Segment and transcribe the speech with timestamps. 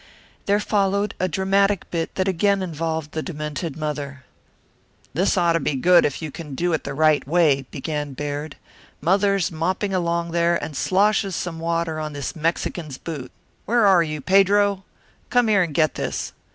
[0.47, 4.23] There followed a dramatic bit that again involved the demented mother.
[5.13, 8.55] "This ought to be good if you can do it the right way," began Baird.
[8.99, 13.31] "Mother's mopping along there and slashes some water on this Mexican's boot
[13.65, 14.83] where are you, Pedro?
[15.29, 16.33] Come here and get this.